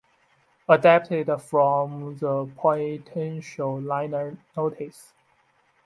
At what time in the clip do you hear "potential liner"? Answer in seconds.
2.57-4.35